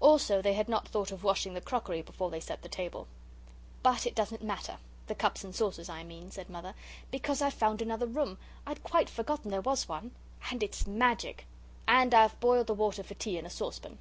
Also 0.00 0.40
they 0.40 0.54
had 0.54 0.70
not 0.70 0.88
thought 0.88 1.12
of 1.12 1.22
washing 1.22 1.52
the 1.52 1.60
crockery 1.60 2.00
before 2.00 2.30
they 2.30 2.40
set 2.40 2.62
the 2.62 2.66
table. 2.70 3.06
"But 3.82 4.06
it 4.06 4.14
doesn't 4.14 4.42
matter 4.42 4.78
the 5.06 5.14
cups 5.14 5.44
and 5.44 5.54
saucers, 5.54 5.90
I 5.90 6.02
mean," 6.02 6.30
said 6.30 6.48
Mother. 6.48 6.72
"Because 7.10 7.42
I've 7.42 7.52
found 7.52 7.82
another 7.82 8.06
room 8.06 8.38
I'd 8.66 8.82
quite 8.82 9.10
forgotten 9.10 9.50
there 9.50 9.60
was 9.60 9.86
one. 9.86 10.12
And 10.50 10.62
it's 10.62 10.86
magic! 10.86 11.44
And 11.86 12.14
I've 12.14 12.40
boiled 12.40 12.68
the 12.68 12.72
water 12.72 13.02
for 13.02 13.12
tea 13.12 13.36
in 13.36 13.44
a 13.44 13.50
saucepan." 13.50 13.98